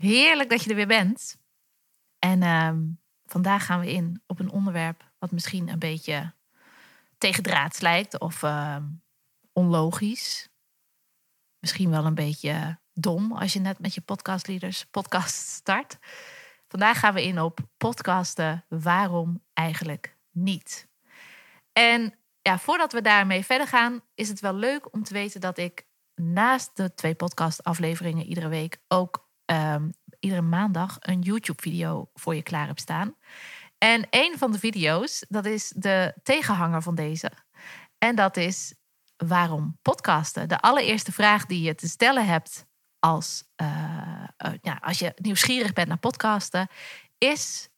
[0.00, 1.36] Heerlijk dat je er weer bent.
[2.18, 2.78] En ehm,
[3.26, 6.34] vandaag gaan we in op een onderwerp wat misschien een beetje
[7.18, 8.84] tegendraads lijkt of ehm,
[9.52, 10.48] onlogisch.
[11.58, 15.98] Misschien wel een beetje dom als je net met je podcastleaders podcast start.
[16.68, 20.88] Vandaag gaan we in op podcasten waarom eigenlijk niet.
[21.72, 25.58] En ja, voordat we daarmee verder gaan, is het wel leuk om te weten dat
[25.58, 32.42] ik naast de twee podcastafleveringen iedere week ook um, iedere maandag een YouTube-video voor je
[32.42, 33.14] klaar heb staan.
[33.78, 37.30] En een van de video's, dat is de tegenhanger van deze.
[37.98, 38.74] En dat is
[39.16, 40.48] waarom podcasten?
[40.48, 42.66] De allereerste vraag die je te stellen hebt
[42.98, 44.24] als, uh,
[44.62, 46.68] ja, als je nieuwsgierig bent naar podcasten,
[47.18, 47.68] is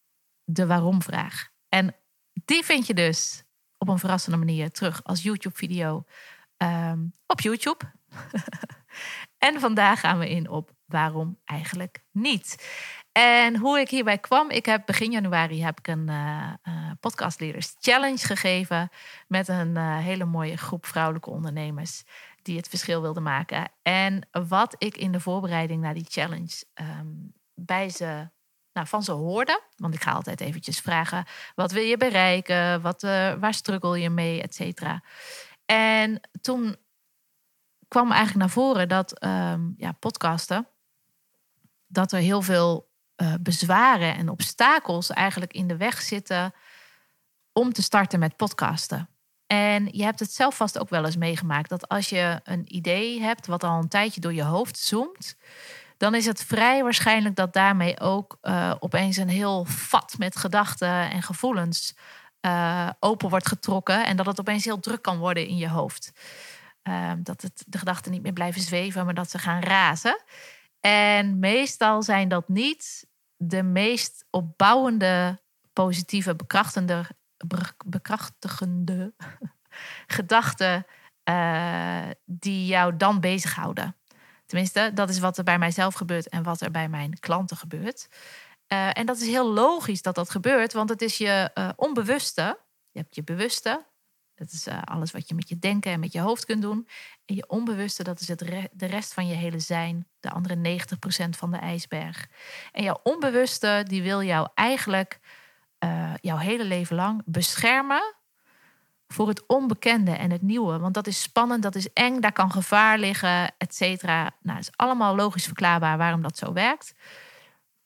[0.44, 1.48] de waarom-vraag.
[1.68, 1.96] En
[2.32, 3.42] die vind je dus
[3.78, 6.04] op een verrassende manier terug als YouTube-video
[6.56, 7.92] um, op YouTube.
[9.46, 12.68] en vandaag gaan we in op waarom eigenlijk niet.
[13.12, 17.40] En hoe ik hierbij kwam, ik heb begin januari heb ik een uh, uh, podcast
[17.40, 18.90] leaders challenge gegeven
[19.26, 22.02] met een uh, hele mooie groep vrouwelijke ondernemers
[22.42, 23.70] die het verschil wilden maken.
[23.82, 28.28] En wat ik in de voorbereiding naar die challenge um, bij ze,
[28.72, 33.02] nou, van ze hoorde, want ik ga altijd eventjes vragen, wat wil je bereiken, wat,
[33.02, 35.02] waar struggle je mee, et cetera.
[35.66, 36.76] En toen
[37.88, 40.68] kwam eigenlijk naar voren dat um, ja, podcasten,
[41.92, 46.54] dat er heel veel uh, bezwaren en obstakels eigenlijk in de weg zitten
[47.52, 49.08] om te starten met podcasten.
[49.46, 53.20] En je hebt het zelf vast ook wel eens meegemaakt dat als je een idee
[53.20, 55.36] hebt wat al een tijdje door je hoofd zoomt,
[55.96, 61.10] dan is het vrij waarschijnlijk dat daarmee ook uh, opeens een heel vat met gedachten
[61.10, 61.94] en gevoelens
[62.40, 66.12] uh, open wordt getrokken en dat het opeens heel druk kan worden in je hoofd.
[66.88, 70.22] Uh, dat het, de gedachten niet meer blijven zweven, maar dat ze gaan razen.
[70.86, 75.40] En meestal zijn dat niet de meest opbouwende,
[75.72, 77.06] positieve, bekrachtende,
[77.86, 79.14] bekrachtigende
[80.16, 80.86] gedachten
[81.28, 83.96] uh, die jou dan bezighouden.
[84.46, 88.08] Tenminste, dat is wat er bij mijzelf gebeurt en wat er bij mijn klanten gebeurt.
[88.72, 92.58] Uh, en dat is heel logisch dat dat gebeurt, want het is je uh, onbewuste.
[92.90, 93.86] Je hebt je bewuste,
[94.42, 96.88] dat is uh, alles wat je met je denken en met je hoofd kunt doen.
[97.24, 98.38] En je onbewuste, dat is het
[98.72, 100.06] de rest van je hele zijn.
[100.20, 100.80] De andere
[101.26, 102.28] 90% van de ijsberg.
[102.72, 105.20] En jouw onbewuste, die wil jou eigenlijk
[105.84, 108.14] uh, jouw hele leven lang beschermen
[109.08, 110.78] voor het onbekende en het nieuwe.
[110.78, 114.30] Want dat is spannend, dat is eng, daar kan gevaar liggen, et cetera.
[114.40, 116.94] Nou, het is allemaal logisch verklaarbaar waarom dat zo werkt.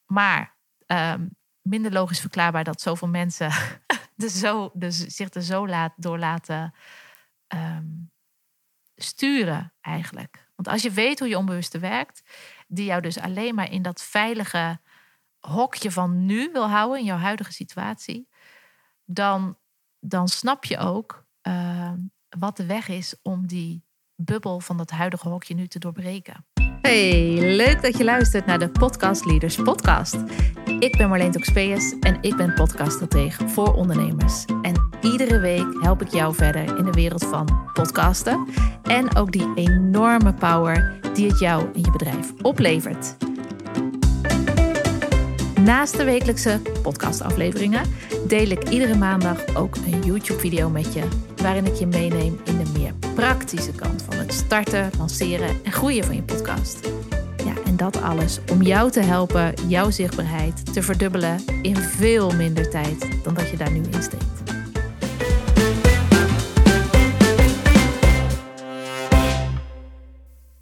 [0.05, 0.55] Maar
[0.87, 3.51] um, minder logisch verklaarbaar dat zoveel mensen
[4.23, 6.73] dus zo, dus zich er zo laat, door laten
[7.47, 8.11] um,
[8.95, 10.49] sturen eigenlijk.
[10.55, 12.23] Want als je weet hoe je onbewuste werkt,
[12.67, 14.79] die jou dus alleen maar in dat veilige
[15.39, 18.29] hokje van nu wil houden, in jouw huidige situatie,
[19.05, 19.57] dan,
[19.99, 21.93] dan snap je ook uh,
[22.29, 23.85] wat de weg is om die
[24.15, 26.45] bubbel van dat huidige hokje nu te doorbreken.
[26.87, 30.15] Hey, leuk dat je luistert naar de Podcast Leaders Podcast.
[30.79, 34.45] Ik ben Marleen Toxpeus en ik ben podcaststratege voor ondernemers.
[34.61, 38.47] En iedere week help ik jou verder in de wereld van podcasten
[38.83, 43.15] en ook die enorme power die het jou en je bedrijf oplevert.
[45.59, 47.83] Naast de wekelijkse podcastafleveringen
[48.27, 51.03] deel ik iedere maandag ook een YouTube-video met je,
[51.41, 56.03] waarin ik je meeneem in de meer praktische kant van het starten, lanceren en groeien
[56.03, 56.89] van je podcast.
[57.45, 62.69] Ja, en dat alles om jou te helpen jouw zichtbaarheid te verdubbelen in veel minder
[62.69, 64.37] tijd dan dat je daar nu in steekt.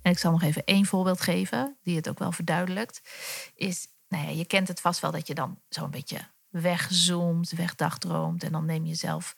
[0.01, 3.01] En ik zal nog even één voorbeeld geven, die het ook wel verduidelijkt.
[3.55, 6.17] Is, nou ja, je kent het vast wel dat je dan zo'n beetje
[6.49, 8.43] wegzoomt, wegdagdroomt.
[8.43, 9.35] En dan neem je zelf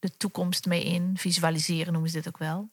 [0.00, 1.16] de toekomst mee in.
[1.16, 2.70] Visualiseren noemen ze dit ook wel.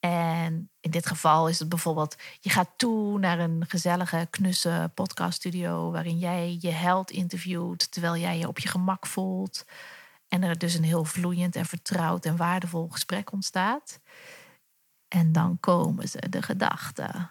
[0.00, 5.90] En in dit geval is het bijvoorbeeld, je gaat toe naar een gezellige, knusse podcaststudio
[5.90, 9.64] waarin jij je held interviewt terwijl jij je op je gemak voelt.
[10.28, 14.00] En er dus een heel vloeiend en vertrouwd en waardevol gesprek ontstaat.
[15.08, 17.30] En dan komen ze, de gedachten.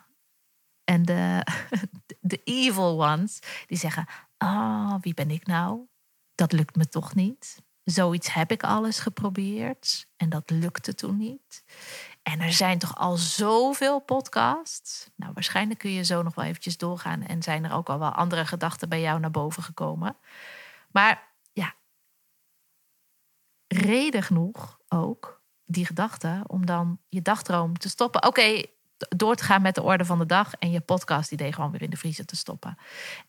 [0.84, 1.48] En de,
[2.20, 4.06] de evil ones, die zeggen:
[4.38, 5.88] Ah, oh, wie ben ik nou?
[6.36, 7.62] Dat lukt me toch niet.
[7.84, 11.64] Zoiets heb ik alles geprobeerd en dat lukte toen niet.
[12.24, 15.10] En er zijn toch al zoveel podcasts.
[15.16, 18.12] Nou, waarschijnlijk kun je zo nog wel eventjes doorgaan en zijn er ook al wel
[18.12, 20.18] andere gedachten bij jou naar boven gekomen.
[20.92, 21.74] Maar ja,
[23.68, 28.26] reden genoeg ook die gedachte om dan je dagdroom te stoppen.
[28.26, 28.64] Oké,
[28.98, 31.82] door te gaan met de orde van de dag en je podcast idee gewoon weer
[31.82, 32.78] in de vriezer te stoppen.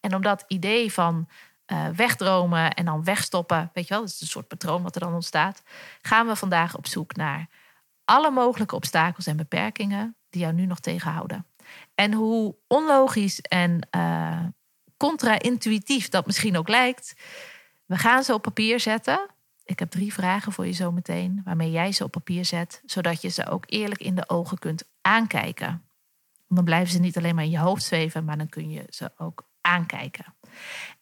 [0.00, 1.28] En om dat idee van
[1.72, 5.00] uh, wegdromen en dan wegstoppen, weet je wel, dat is een soort patroon wat er
[5.00, 5.62] dan ontstaat,
[6.02, 7.49] gaan we vandaag op zoek naar
[8.05, 11.46] alle mogelijke obstakels en beperkingen die jou nu nog tegenhouden.
[11.94, 14.40] En hoe onlogisch en uh,
[14.96, 17.14] contra-intuïtief dat misschien ook lijkt,
[17.87, 19.26] we gaan ze op papier zetten.
[19.64, 23.28] Ik heb drie vragen voor je zometeen, waarmee jij ze op papier zet, zodat je
[23.28, 25.82] ze ook eerlijk in de ogen kunt aankijken.
[26.49, 29.12] Dan blijven ze niet alleen maar in je hoofd zweven, maar dan kun je ze
[29.19, 30.34] ook aankijken.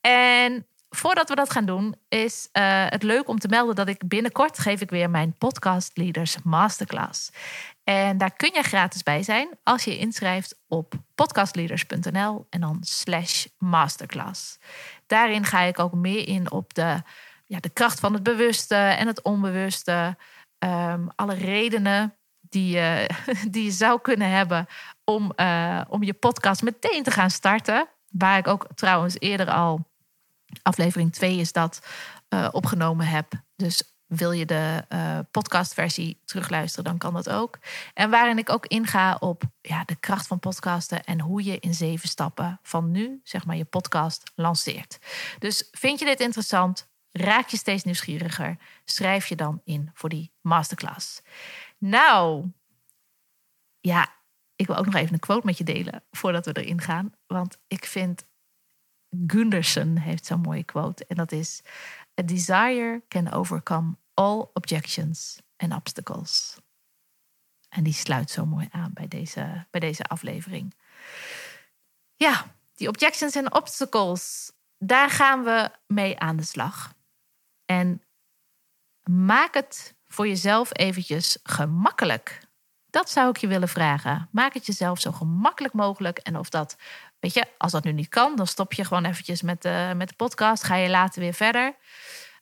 [0.00, 4.08] En voordat we dat gaan doen, is uh, het leuk om te melden dat ik
[4.08, 7.30] binnenkort geef ik weer mijn Podcast Leaders Masterclass.
[7.84, 13.46] En daar kun je gratis bij zijn als je inschrijft op podcastleaders.nl en dan slash
[13.58, 14.58] masterclass.
[15.06, 17.02] Daarin ga ik ook meer in op de,
[17.46, 20.16] ja, de kracht van het bewuste en het onbewuste.
[20.58, 23.10] Um, alle redenen die je,
[23.50, 24.66] die je zou kunnen hebben
[25.04, 27.88] om, uh, om je podcast meteen te gaan starten.
[28.12, 29.90] Waar ik ook trouwens eerder al,
[30.62, 31.80] aflevering 2 is dat,
[32.28, 33.32] uh, opgenomen heb.
[33.56, 37.58] Dus wil je de uh, podcastversie terugluisteren, dan kan dat ook.
[37.94, 41.74] En waarin ik ook inga op ja, de kracht van podcasten en hoe je in
[41.74, 44.98] zeven stappen van nu, zeg maar, je podcast lanceert.
[45.38, 46.90] Dus vind je dit interessant?
[47.10, 48.56] Raak je steeds nieuwsgieriger?
[48.84, 51.22] Schrijf je dan in voor die masterclass.
[51.78, 52.50] Nou,
[53.80, 54.08] ja,
[54.62, 57.14] ik wil ook nog even een quote met je delen voordat we erin gaan.
[57.26, 58.24] Want ik vind
[59.26, 61.04] Gunderson heeft zo'n mooie quote.
[61.06, 61.62] En dat is:
[62.20, 66.56] A desire can overcome all objections and obstacles.
[67.68, 70.74] En die sluit zo mooi aan bij deze, bij deze aflevering.
[72.16, 76.94] Ja, die objections en obstacles, daar gaan we mee aan de slag.
[77.64, 78.02] En
[79.02, 82.41] maak het voor jezelf eventjes gemakkelijk.
[82.92, 84.28] Dat zou ik je willen vragen.
[84.30, 86.18] Maak het jezelf zo gemakkelijk mogelijk.
[86.18, 86.76] En of dat,
[87.20, 90.08] weet je, als dat nu niet kan, dan stop je gewoon eventjes met de, met
[90.08, 90.64] de podcast.
[90.64, 91.66] Ga je later weer verder.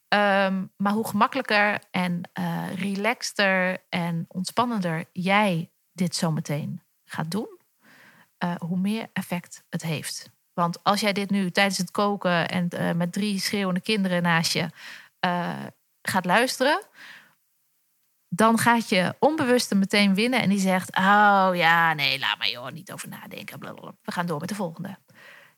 [0.09, 7.59] Um, maar hoe gemakkelijker en uh, relaxter en ontspannender jij dit zometeen gaat doen,
[8.45, 10.31] uh, hoe meer effect het heeft.
[10.53, 14.69] Want als jij dit nu tijdens het koken en met drie schreeuwende kinderen naast je
[16.03, 16.83] gaat luisteren,
[18.33, 22.71] dan gaat je onbewuste meteen winnen en die zegt: Oh ja, nee, laat maar joh,
[22.71, 23.61] niet over nadenken.
[24.03, 24.99] We gaan door met de volgende.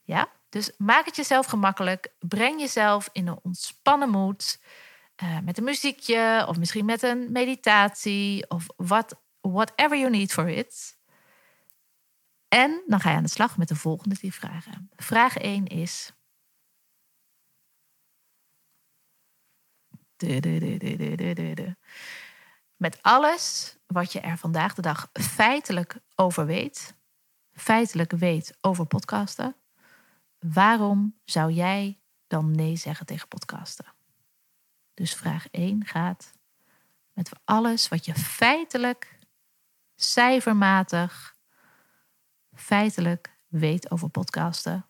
[0.02, 0.28] Ja?
[0.48, 2.14] Dus maak het jezelf gemakkelijk.
[2.18, 4.60] Breng jezelf in een ontspannen moed.
[5.22, 10.48] Uh, met een muziekje of misschien met een meditatie of what, whatever you need for
[10.48, 10.98] it.
[12.48, 14.90] En dan ga je aan de slag met de volgende drie vragen.
[14.96, 16.12] Vraag 1 is.
[22.82, 26.94] Met alles wat je er vandaag de dag feitelijk over weet,
[27.52, 29.56] feitelijk weet over podcasten,
[30.42, 33.84] Waarom zou jij dan nee zeggen tegen podcasten?
[34.94, 36.32] Dus vraag 1 gaat
[37.12, 39.18] met alles wat je feitelijk,
[39.94, 41.36] cijfermatig,
[42.54, 44.86] feitelijk weet over podcasten.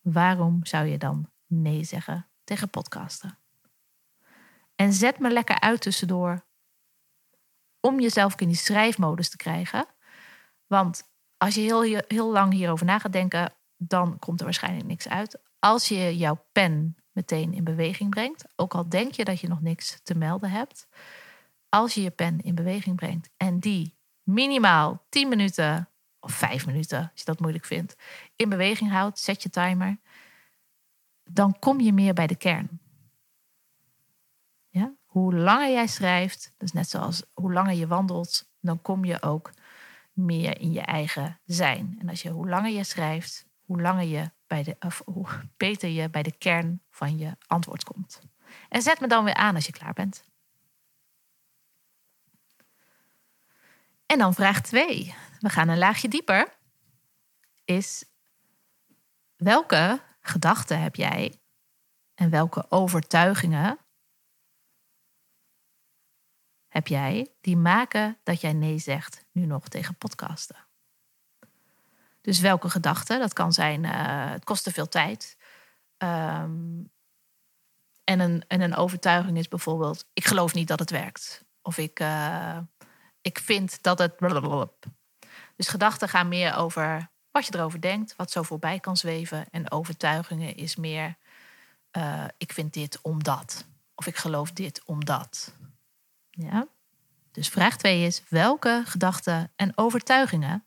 [0.00, 3.38] Waarom zou je dan nee zeggen tegen podcasten?
[4.74, 6.44] En zet me lekker uit tussendoor
[7.80, 9.86] om jezelf in die schrijfmodus te krijgen.
[10.66, 11.02] Want
[11.36, 15.40] als je heel, heel lang hierover na gaat denken, dan komt er waarschijnlijk niks uit.
[15.58, 19.60] Als je jouw pen meteen in beweging brengt, ook al denk je dat je nog
[19.60, 20.88] niks te melden hebt,
[21.68, 25.88] als je je pen in beweging brengt en die minimaal 10 minuten
[26.20, 27.96] of 5 minuten, als je dat moeilijk vindt,
[28.36, 29.98] in beweging houdt, zet je timer,
[31.24, 32.80] dan kom je meer bij de kern.
[35.08, 39.50] Hoe langer jij schrijft, dus net zoals hoe langer je wandelt, dan kom je ook
[40.12, 41.96] meer in je eigen zijn.
[42.00, 45.88] En als je hoe langer je schrijft, hoe langer je bij de, of hoe beter
[45.88, 48.20] je bij de kern van je antwoord komt.
[48.68, 50.24] En zet me dan weer aan als je klaar bent.
[54.06, 55.14] En dan vraag 2.
[55.40, 56.56] We gaan een laagje dieper.
[57.64, 58.04] Is
[59.36, 61.40] welke gedachten heb jij
[62.14, 63.78] en welke overtuigingen
[66.78, 70.56] heb jij die maken dat jij nee zegt nu nog tegen podcasten?
[72.20, 73.18] Dus welke gedachte?
[73.18, 75.36] Dat kan zijn, uh, het kost te veel tijd.
[75.98, 76.90] Um,
[78.04, 81.44] en, een, en een overtuiging is bijvoorbeeld, ik geloof niet dat het werkt.
[81.62, 82.58] Of ik, uh,
[83.20, 84.18] ik vind dat het...
[85.56, 89.46] Dus gedachten gaan meer over wat je erover denkt, wat zo voorbij kan zweven.
[89.50, 91.16] En overtuigingen is meer,
[91.96, 93.66] uh, ik vind dit omdat.
[93.94, 95.52] Of ik geloof dit omdat.
[96.38, 96.68] Ja?
[97.32, 100.66] Dus vraag 2 is, welke gedachten en overtuigingen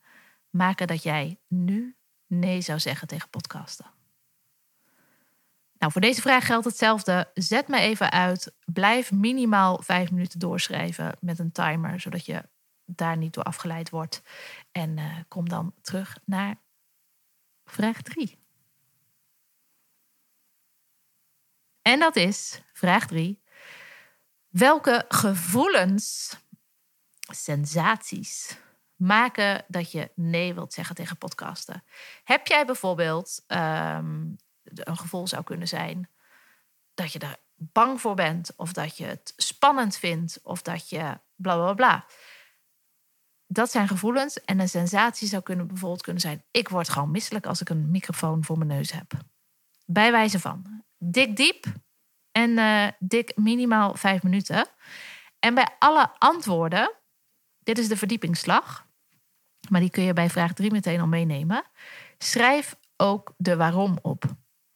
[0.50, 1.96] maken dat jij nu
[2.28, 3.86] nee zou zeggen tegen podcasten?
[5.78, 7.32] Nou, voor deze vraag geldt hetzelfde.
[7.34, 8.54] Zet me even uit.
[8.66, 12.44] Blijf minimaal vijf minuten doorschrijven met een timer, zodat je
[12.86, 14.22] daar niet door afgeleid wordt.
[14.72, 16.56] En uh, kom dan terug naar
[17.66, 18.40] vraag 3.
[21.82, 23.42] En dat is vraag 3.
[24.52, 26.36] Welke gevoelens,
[27.20, 28.58] sensaties
[28.96, 31.84] maken dat je nee wilt zeggen tegen podcasten?
[32.24, 36.10] Heb jij bijvoorbeeld um, een gevoel zou kunnen zijn
[36.94, 41.20] dat je er bang voor bent, of dat je het spannend vindt, of dat je
[41.36, 42.06] bla bla bla.
[43.48, 47.46] Dat zijn gevoelens en een sensatie zou kunnen bijvoorbeeld kunnen zijn: ik word gewoon misselijk
[47.46, 49.12] als ik een microfoon voor mijn neus heb.
[49.86, 51.66] Bij wijze van dik diep
[52.32, 54.68] en uh, dik minimaal vijf minuten.
[55.40, 56.92] En bij alle antwoorden,
[57.60, 58.88] dit is de verdiepingsslag,
[59.70, 61.64] maar die kun je bij vraag 3 meteen al meenemen.
[62.18, 64.24] Schrijf ook de waarom op.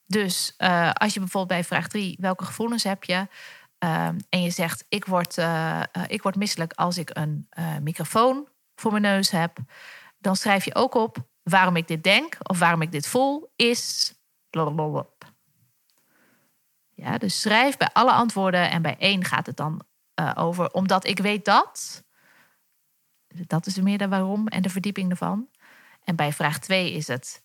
[0.05, 3.27] Dus uh, als je bijvoorbeeld bij vraag 3, welke gevoelens heb je?
[3.83, 7.49] Uh, en je zegt, ik word, uh, ik word misselijk als ik een
[7.81, 9.57] microfoon voor mijn neus heb.
[10.17, 14.13] Dan schrijf je ook op waarom ik dit denk of waarom ik dit voel is.
[16.97, 19.85] Ja, dus schrijf bij alle antwoorden en bij één gaat het dan
[20.35, 22.03] over omdat ik weet dat.
[23.27, 25.49] Dat is meer de waarom en de verdieping ervan.
[26.03, 27.43] En bij vraag 2 is het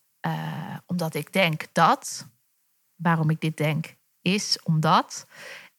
[0.86, 2.28] omdat ik denk dat
[2.94, 5.26] waarom ik dit denk is omdat.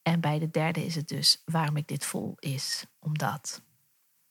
[0.02, 3.62] En bij de derde is het dus waarom ik dit voel is omdat.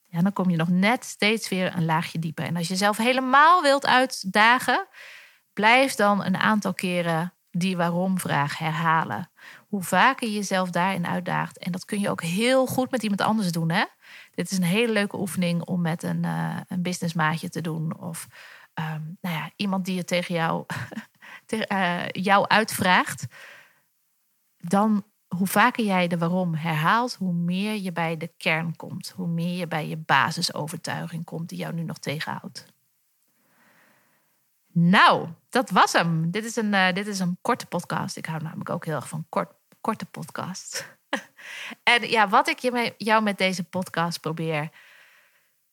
[0.06, 2.44] Ja, dan kom je nog net steeds weer een laagje dieper.
[2.44, 4.86] En als je zelf helemaal wilt uitdagen,
[5.52, 9.30] blijf dan een aantal keren die waarom-vraag herhalen.
[9.68, 11.58] Hoe vaker je jezelf daarin uitdaagt.
[11.58, 13.70] En dat kun je ook heel goed met iemand anders doen.
[13.70, 13.84] Hè?
[14.34, 17.98] Dit is een hele leuke oefening om met een, uh, een businessmaatje te doen.
[17.98, 18.26] Of
[18.74, 20.64] um, nou ja, iemand die je tegen jou
[21.72, 23.26] uh, jou uitvraagt,
[24.56, 25.04] dan
[25.36, 29.12] hoe vaker jij de waarom herhaalt, hoe meer je bij de kern komt.
[29.16, 32.66] Hoe meer je bij je basisovertuiging komt die jou nu nog tegenhoudt.
[34.72, 36.30] Nou, dat was hem.
[36.30, 38.16] Dit is een, uh, dit is een korte podcast.
[38.16, 40.84] Ik hou namelijk ook heel erg van kort, korte podcasts.
[41.82, 44.70] en ja, wat ik je jou met deze podcast probeer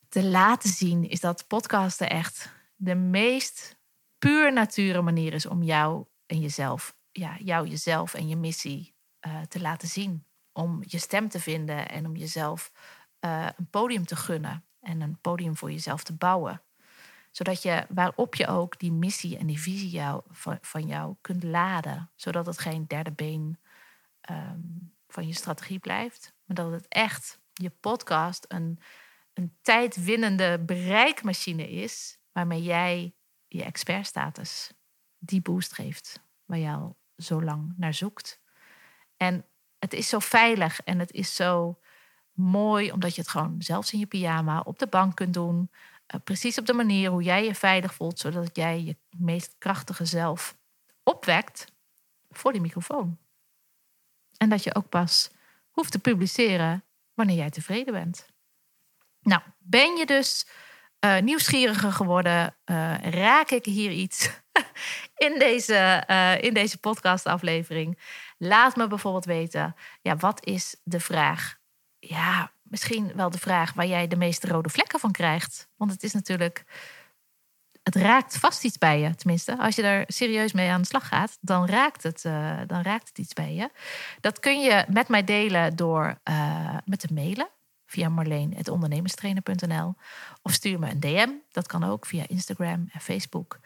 [0.10, 3.78] te laten zien, is dat podcasten echt de meest
[4.18, 8.96] puur nature manier is om jou en jezelf, ja, jou, jezelf en je missie
[9.28, 10.26] uh, te laten zien.
[10.54, 12.72] Om je stem te vinden en om jezelf
[13.26, 16.62] uh, een podium te gunnen en een podium voor jezelf te bouwen.
[17.32, 20.22] Zodat je waarop je ook die missie en die visie jou,
[20.62, 22.10] van, jou kunt laden.
[22.16, 23.60] Zodat het geen derde been
[24.30, 26.34] um, van je strategie blijft.
[26.46, 28.80] Maar dat het echt je podcast een,
[29.34, 32.20] een tijdwinnende bereikmachine is.
[32.32, 33.14] Waarmee jij
[33.48, 34.72] je expertstatus
[35.18, 38.40] die boost geeft waar al zo lang naar zoekt.
[39.18, 39.46] En
[39.80, 41.80] het is zo veilig en het is zo
[42.32, 45.72] mooi omdat je het gewoon zelfs in je pyjama op de bank kunt doen.
[46.14, 50.06] Uh, precies op de manier hoe jij je veilig voelt, zodat jij je meest krachtige
[50.06, 50.58] zelf
[51.04, 51.66] opwekt
[52.30, 53.18] voor die microfoon.
[54.38, 55.30] En dat je ook pas
[55.72, 56.84] hoeft te publiceren
[57.14, 58.28] wanneer jij tevreden bent.
[59.22, 60.48] Nou, ben je dus
[61.06, 62.56] uh, nieuwsgieriger geworden?
[62.66, 64.30] Uh, raak ik hier iets
[65.28, 68.00] in deze, uh, in deze podcastaflevering?
[68.38, 71.58] Laat me bijvoorbeeld weten, ja, wat is de vraag?
[72.00, 75.70] Ja, misschien wel de vraag waar jij de meeste rode vlekken van krijgt.
[75.76, 76.64] Want het is natuurlijk,
[77.84, 79.16] het raakt vast iets bij je.
[79.16, 82.22] Tenminste, als je er serieus mee aan de slag gaat, dan raakt het,
[82.68, 83.70] dan raakt het iets bij je.
[84.20, 86.18] Dat kun je met mij delen door
[86.86, 87.50] met te mailen
[87.88, 89.96] via marleen.ondernemerstrainer.nl.
[90.42, 93.60] Of stuur me een DM, dat kan ook via Instagram en Facebook.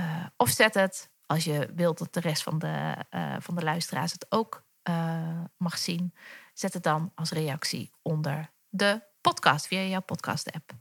[0.00, 3.62] Uh, of zet het, als je wilt dat de rest van de, uh, van de
[3.62, 6.14] luisteraars het ook uh, mag zien,
[6.58, 10.72] zet het dan als reactie onder de podcast, via jouw podcast-app.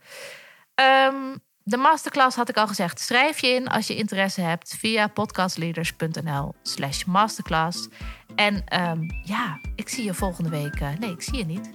[0.75, 2.99] Um, de masterclass had ik al gezegd.
[2.99, 7.87] Schrijf je in als je interesse hebt via podcastleaders.nl slash masterclass.
[8.35, 10.79] En um, ja, ik zie je volgende week.
[10.79, 11.69] Uh, nee, ik zie je niet.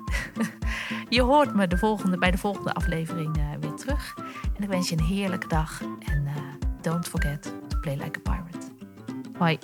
[1.17, 4.15] je hoort me de volgende, bij de volgende aflevering uh, weer terug.
[4.57, 5.81] En ik wens je een heerlijke dag.
[5.81, 6.37] En uh,
[6.81, 8.67] don't forget to play like a pirate.
[9.39, 9.59] Hoi.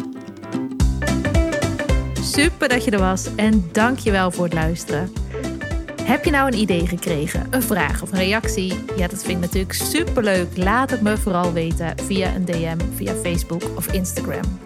[2.33, 5.13] Super dat je er was en dank je wel voor het luisteren.
[6.03, 8.85] Heb je nou een idee gekregen, een vraag of een reactie?
[8.97, 10.57] Ja, dat vind ik natuurlijk superleuk.
[10.57, 14.59] Laat het me vooral weten via een DM, via Facebook of Instagram.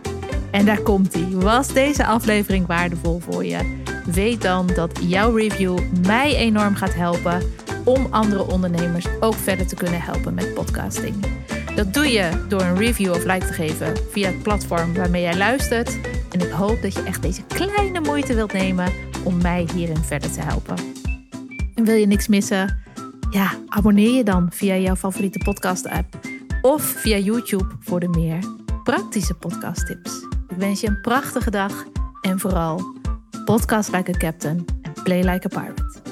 [0.51, 1.37] En daar komt ie.
[1.37, 3.81] Was deze aflevering waardevol voor je?
[4.05, 7.43] Weet dan dat jouw review mij enorm gaat helpen
[7.85, 11.42] om andere ondernemers ook verder te kunnen helpen met podcasting.
[11.75, 15.37] Dat doe je door een review of like te geven via het platform waarmee jij
[15.37, 16.01] luistert.
[16.31, 18.93] En ik hoop dat je echt deze kleine moeite wilt nemen
[19.25, 20.77] om mij hierin verder te helpen.
[21.75, 22.83] En wil je niks missen?
[23.31, 26.19] Ja, abonneer je dan via jouw favoriete podcast-app
[26.63, 28.39] of via YouTube voor de meer
[28.83, 30.27] praktische podcasttips.
[30.49, 31.85] Ik wens je een prachtige dag
[32.21, 32.97] en vooral
[33.45, 36.12] podcast like a captain and play like a pirate.